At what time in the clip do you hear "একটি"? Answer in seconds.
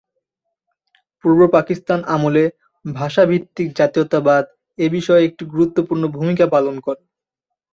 5.25-5.43